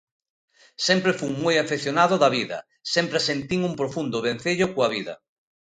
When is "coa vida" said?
4.73-5.15